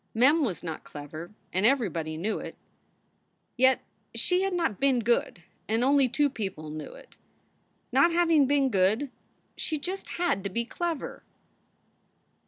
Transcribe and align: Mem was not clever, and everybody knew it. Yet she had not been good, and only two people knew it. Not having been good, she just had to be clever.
Mem 0.15 0.43
was 0.43 0.63
not 0.63 0.83
clever, 0.83 1.29
and 1.53 1.63
everybody 1.63 2.17
knew 2.17 2.39
it. 2.39 2.55
Yet 3.55 3.83
she 4.15 4.41
had 4.41 4.51
not 4.55 4.79
been 4.79 4.97
good, 5.01 5.43
and 5.67 5.83
only 5.83 6.09
two 6.09 6.27
people 6.27 6.71
knew 6.71 6.93
it. 6.93 7.19
Not 7.91 8.11
having 8.11 8.47
been 8.47 8.69
good, 8.71 9.11
she 9.55 9.77
just 9.77 10.09
had 10.09 10.43
to 10.43 10.49
be 10.49 10.65
clever. 10.65 11.21